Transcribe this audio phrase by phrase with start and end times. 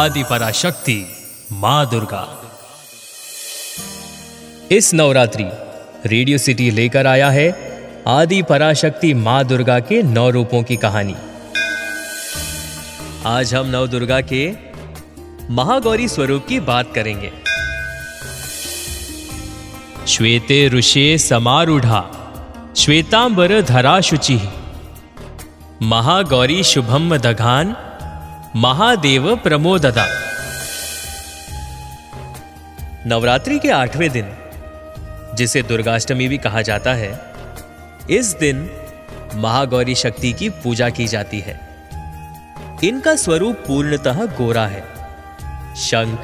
[0.00, 1.06] आदि पराशक्ति,
[1.52, 2.42] माँ दुर्गा।
[4.72, 5.44] इस नवरात्रि
[6.06, 7.48] रेडियो सिटी लेकर आया है
[8.08, 11.14] आदि पराशक्ति, माँ दुर्गा के नौ रूपों की कहानी।
[13.26, 14.52] आज हम नव दुर्गा के
[15.50, 17.32] महागौरी स्वरूप की बात करेंगे।
[20.06, 22.02] श्वेते ऋषे समारूढ़ा,
[22.76, 24.40] श्वेतांबर धरा शुचि
[25.82, 27.76] महागौरी शुभम दघान
[28.56, 30.06] महादेव प्रमोददा।
[33.06, 34.26] नवरात्रि के आठवें दिन,
[35.34, 37.20] जिसे दुर्गाष्टमी भी कहा जाता है,
[38.10, 38.70] इस दिन
[39.34, 41.60] महागौरी शक्ति की पूजा की जाती है।
[42.84, 44.84] इनका स्वरूप पूर्णतः गोरा है।
[45.76, 46.20] शंख,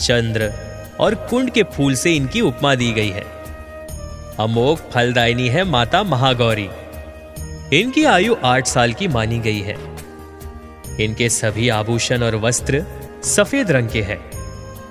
[0.00, 0.52] चंद्र
[1.00, 3.24] और कुंड के फूल से इनकी उपमा दी गई है।
[4.40, 6.70] अमोघ फलदायिनी है माता महागौरी।
[7.72, 9.97] इनकी आयु आठ साल की मानी गई है।
[11.00, 12.84] इनके सभी आभूषण और वस्त्र
[13.24, 14.20] सफ़ेद रंग के हैं,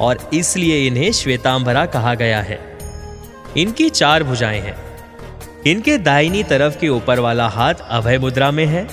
[0.00, 2.78] और इसलिए इन्हें श्वेतांबरा कहा गया है।
[3.56, 4.76] इनकी चार भुजाएँ हैं।
[5.66, 8.84] इनके दाहिनी तरफ़ के ऊपर वाला हाथ अभय मुद्रा में है,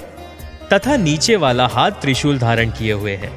[0.74, 3.32] तथा नीचे वाला हाथ त्रिशूल धारण किए हुए है।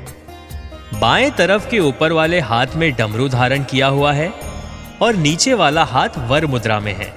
[0.94, 4.32] बाएँ तरफ़ के ऊपर वाले हाथ में डमरू धारण किया हुआ है,
[5.02, 7.12] और नीचे वाला हाथ वर मुद्रा में है।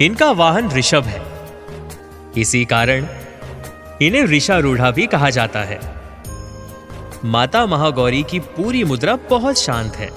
[0.00, 1.22] इनका वाहन ऋषभ है।
[2.36, 3.06] इसी कारण
[4.02, 5.80] इन्हें ऋषारूढ़ा भी कहा जाता है।
[7.24, 10.10] माता महागौरी की पूरी मुद्रा बहुत शांत है।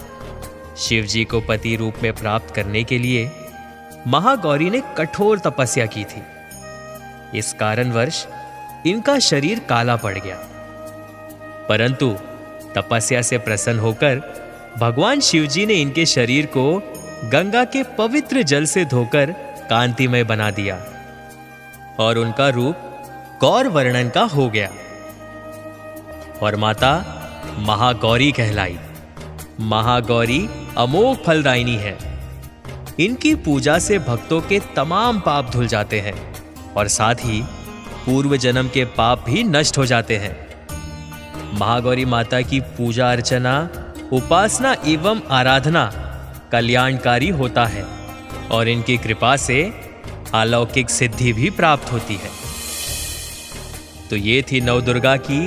[0.78, 3.32] शिव जी को पति रूप में प्राप्त करने के लिए
[4.08, 6.24] महागौरी ने कठोर तपस्या की थी।
[7.38, 8.28] इस कारणवश
[8.86, 10.36] इनका शरीर काला पड़ गया।
[11.70, 12.16] परंतु
[12.76, 14.22] तपस्या से प्रसन्न होकर
[14.78, 16.84] भगवान शिवजी ने इनके शरीर को
[17.24, 19.32] गंगा के पवित्र जल से धोकर
[19.70, 20.86] कांतिमय बना दिया
[22.00, 22.91] और उनका रूप
[23.42, 24.70] गौर वर्णन का हो गया।
[26.42, 26.92] और माता
[27.60, 28.80] महागौरी कहलाई।
[29.60, 31.98] महागौरी अमोघ फलदायिनी है।
[33.00, 36.36] इनकी पूजा से भक्तों के तमाम पाप धुल जाते हैं
[36.74, 37.42] और साथ ही
[38.06, 40.48] पूर्व जन्म के पाप भी नष्ट हो जाते हैं।
[41.54, 43.70] महागौरी माता की पूजा अर्चना,
[44.14, 45.92] उपासना एवं आराधना
[46.52, 47.86] कल्याणकारी होता है
[48.52, 49.74] और इनकी कृपा से
[50.34, 52.41] अलौकिक सिद्धि भी प्राप्त होती है।
[54.12, 55.40] तो ये थी नवदुर्गा की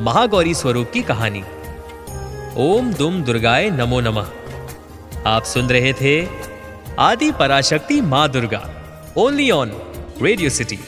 [0.00, 1.42] महागौरी स्वरूप की कहानी।
[2.56, 4.30] ओम दुम दुर्गाए नमो नमः।
[5.26, 6.14] आप सुन रहे थे
[6.98, 8.62] आदि पराशक्ति माँ Durga
[9.16, 9.72] only on
[10.22, 10.78] Radio City